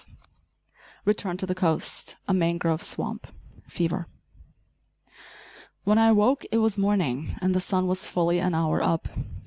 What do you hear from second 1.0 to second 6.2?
*Return to the Coast; A Mangrove Swamp; Fever.* When I